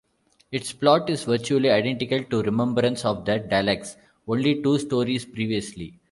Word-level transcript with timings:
Its 0.51 0.73
plot 0.73 1.07
is 1.11 1.25
virtually 1.25 1.69
identical 1.69 2.23
to 2.23 2.41
"Remembrance 2.41 3.05
of 3.05 3.23
the 3.23 3.33
Daleks" 3.33 3.97
only 4.27 4.59
two 4.63 4.79
stories 4.79 5.25
previously. 5.25 5.99